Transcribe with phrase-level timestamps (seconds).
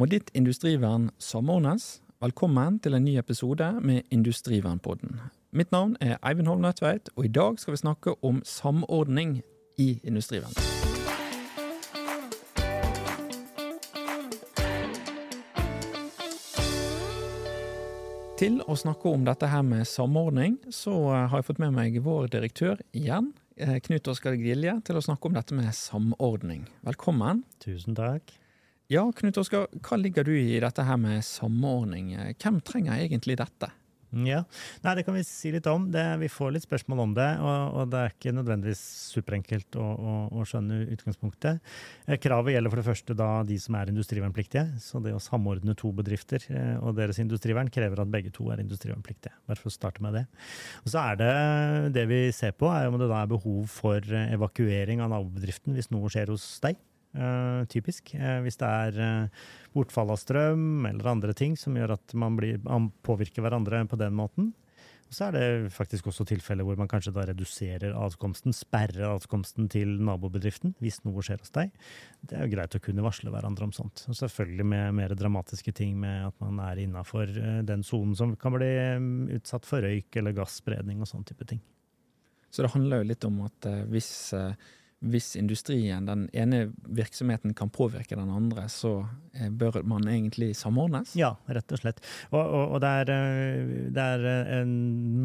[0.00, 1.98] Må ditt industrivern samordnes?
[2.24, 5.18] Velkommen til en ny episode med Industrivernpodden.
[5.52, 9.42] Mitt navn er Eivind Holm Nødtveit, og i dag skal vi snakke om samordning
[9.76, 10.56] i industrivern.
[18.40, 22.32] Til å snakke om dette her med samordning, så har jeg fått med meg vår
[22.32, 26.70] direktør igjen, eh, Knut Oskar Gilje, til å snakke om dette med samordning.
[26.88, 27.44] Velkommen.
[27.60, 28.40] Tusen takk.
[28.90, 32.08] Ja, Knut Oskar, hva ligger du i dette her med samordning?
[32.42, 33.68] Hvem trenger egentlig dette?
[34.10, 34.40] Ja,
[34.82, 35.84] Nei, Det kan vi si litt om.
[35.94, 39.84] Det, vi får litt spørsmål om det, og, og det er ikke nødvendigvis superenkelt å,
[39.86, 41.62] å, å, skjønne utgangspunktet.
[42.08, 44.66] Eh, kravet gjelder for det første da de som er industrivernpliktige.
[44.82, 48.64] Så det å samordne to bedrifter eh, og deres industrivern krever at begge to er
[48.64, 49.36] industrivernpliktige.
[49.46, 50.26] Bare for å starte med det.
[50.82, 51.32] Og så er det
[51.94, 55.94] det vi ser på, er om det da er behov for evakuering av nabobedriften hvis
[55.94, 56.82] noe skjer hos deg.
[57.10, 58.12] Uh, typisk.
[58.14, 62.36] Uh, hvis det er uh, bortfall av strøm eller andre ting som gjør at man,
[62.38, 64.52] blir, man, påvirker hverandre på den måten.
[65.10, 69.96] Så er det faktisk også tilfeller hvor man kanskje da reduserer adkomsten, sperrer adkomsten til
[70.06, 71.74] nabobedriften hvis noe skjer hos deg.
[72.22, 74.04] Det er jo greit å kunne varsle hverandre om sånt.
[74.06, 77.34] Og selvfølgelig med mer dramatiske ting med at man er innafor
[77.66, 78.70] den sonen som kan bli
[79.34, 81.58] utsatt for røyk eller gasspredning og sånn type ting.
[82.54, 84.12] Så det handler jo litt om at hvis
[85.00, 91.14] hvis industrien, den ene virksomheten kan påvirke den andre, så eh, bør man egentlig samordnes?
[91.16, 92.02] Ja, rett og slett.
[92.28, 94.74] Og, og, og det er, eh, det er eh, en,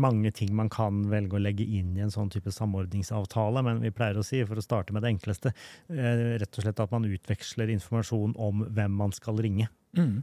[0.00, 3.92] mange ting man kan velge å legge inn i en sånn type samordningsavtale, men vi
[3.92, 5.52] pleier å si, for å starte med det enkleste,
[5.92, 9.68] rett og slett at man utveksler informasjon om hvem man skal ringe.
[9.98, 10.22] Mm.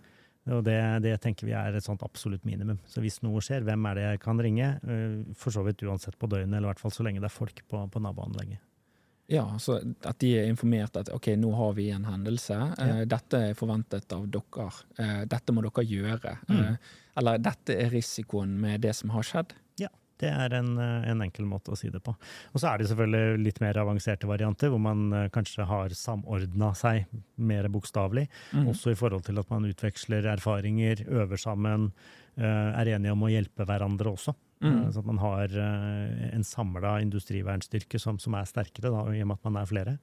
[0.56, 2.78] Og det, det, tenker vi er et sånt absolutt minimum.
[2.90, 4.76] Så hvis noe skjer, hvem er det jeg kan ringe?
[5.38, 7.66] For så vidt uansett på døgnet, eller i hvert fall så lenge det er folk
[7.70, 8.62] på, på naboanlegget.
[9.28, 12.56] Ja, så at de er informert at ok, nå har vi en hendelse.
[12.56, 12.70] Ja.
[12.78, 14.70] Uh, dette er forventet av dere.
[15.00, 16.38] Uh, dette må dere gjøre.
[16.50, 16.60] Mm.
[16.62, 19.56] Uh, eller dette er risikoen med det som har skjedd.
[19.82, 19.90] Ja,
[20.22, 22.14] det er en, en, enkel måte å si det på.
[22.54, 27.08] Og så er det selvfølgelig litt mer avanserte varianter, hvor man kanskje har samordna seg
[27.36, 28.28] mer bokstavelig.
[28.52, 28.70] Mm.
[28.76, 31.90] Også i forhold til at man utveksler erfaringer, øver sammen,
[32.36, 34.36] er enige om å hjelpe hverandre også.
[34.66, 34.78] Mm.
[34.84, 39.24] Eh, så at man har eh, en samla industrivernstyrke som, som, er sterkere, da, i
[39.24, 39.98] og med at man er flere.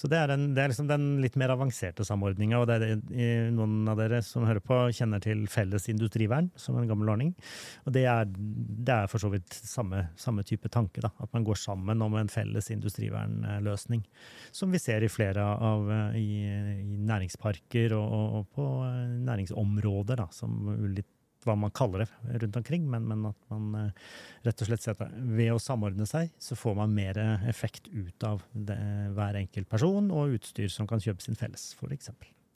[0.00, 2.58] Så det er, en, det er liksom den litt mer avanserte samordninga.
[2.58, 6.88] Og det er, noen av dere som hører på, kjenner til felles industrivern som en
[6.90, 7.30] gammel ordning.
[7.86, 11.04] Og det er, det er for så vidt samme, samme type tanke.
[11.04, 14.02] da, At man går sammen om en felles industrivernløsning.
[14.50, 15.86] Som vi ser i flere av
[16.18, 18.68] i, i næringsparker og, og, på
[19.28, 21.12] næringsområder, da, som litt
[21.46, 24.12] hva man kaller det rundt omkring, men, men at man uh,
[24.46, 27.18] rett og slett sier at ved å samordne seg, så får man mer
[27.50, 28.78] effekt ut av det,
[29.16, 32.12] hver enkelt person og utstyr som kan kjøpes inn felles, f.eks.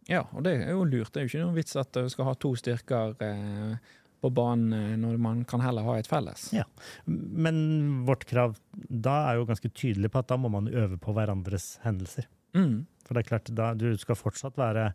[0.07, 1.13] Ja, og det er jo lurt.
[1.13, 4.75] Det er jo ikke noen vits at du skal ha to styrker eh, på banen
[4.77, 6.49] eh, når man kan heller ha et felles.
[6.55, 6.67] Ja,
[7.07, 11.15] Men vårt krav da er jo ganske tydelig på at da må man øve på
[11.17, 12.31] hverandres hendelser.
[12.57, 12.87] Mm.
[13.07, 14.93] For det er klart, da, du skal fortsatt være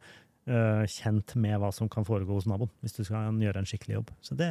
[0.90, 4.09] kjent med hva som kan foregå hos naboen, hvis du skal gjøre en skikkelig jobb.
[4.25, 4.50] Så det,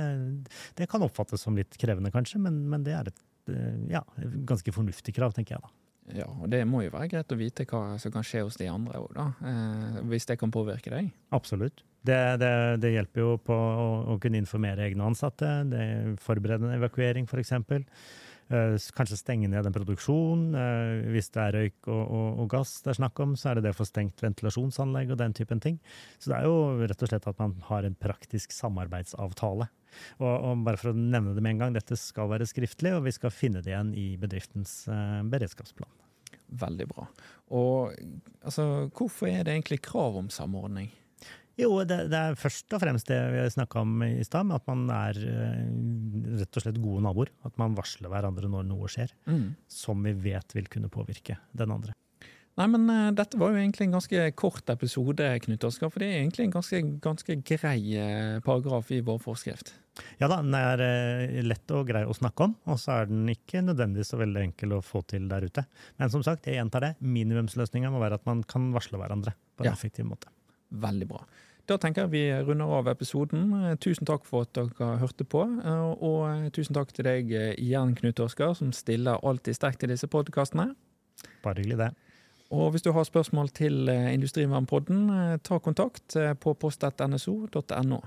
[0.78, 3.18] det kan oppfattes som litt krevende, kanskje, men, men det er et
[3.50, 4.04] uh, ja,
[4.46, 5.72] ganske fornuftig krav, tenker jeg da.
[6.14, 8.68] Ja, og det må jo være greit å vite hva som kan skje hos de
[8.70, 9.26] andre òg, da.
[9.46, 11.10] Eh, hvis det kan påvirke deg.
[11.36, 11.84] Absolutt.
[12.06, 12.52] Det, det,
[12.82, 15.50] det hjelper jo på å, å, kunne informere egne ansatte.
[15.70, 15.84] Det
[16.24, 17.52] Forberede en evakuering, f.eks.
[17.52, 17.84] Eh,
[18.50, 20.46] kanskje stenge ned en produksjon.
[20.58, 23.58] Eh, hvis det er røyk og, og, og, gass det er snakk om, så er
[23.58, 25.78] det det for stengt ventilasjonsanlegg og den typen ting.
[26.18, 29.70] Så det er jo rett og slett at man har en praktisk samarbeidsavtale.
[30.20, 33.06] Og, og bare for å nevne det med en gang, dette skal være skriftlig, og
[33.06, 35.90] vi skal finne det igjen i bedriftens uh, beredskapsplan.
[36.60, 37.06] Veldig bra.
[37.54, 37.94] Og
[38.42, 40.90] altså, hvorfor er det egentlig krav om samordning?
[41.60, 44.86] Jo, det, det, er først og fremst det vi snakka om i stad, at man
[44.94, 45.64] er eh,
[46.40, 47.32] rett og slett gode naboer.
[47.46, 49.48] At man varsler hverandre når noe skjer, mm.
[49.70, 51.96] som vi vet vil kunne påvirke den andre.
[52.58, 56.10] Nei, men uh, Dette var jo egentlig en ganske kort episode, Knut Oskar, for det
[56.10, 59.72] er egentlig en ganske, ganske grei uh, paragraf i vår forskrift.
[60.20, 63.28] Ja da, den er uh, lett og grei å snakke om, og så er den
[63.32, 65.64] ikke nødvendigvis så veldig enkel å få til der ute.
[66.00, 69.64] Men som sagt, jeg gjentar det, minimumsløsninga må være at man kan varsle hverandre på
[69.64, 69.76] en ja.
[69.76, 70.32] effektiv måte.
[70.70, 71.22] Veldig bra.
[71.70, 73.52] Da tenker jeg vi runder av episoden.
[73.78, 75.44] Tusen takk for at dere hørte på.
[76.02, 80.72] Og tusen takk til deg igjen, Knut Oskar, som stiller alltid sterkt i disse podkastene.
[81.44, 81.90] Bare hyggelig, det.
[82.50, 88.00] Og hvis du har spørsmål til Industrivernpodden, ta kontakt på post.nso.no.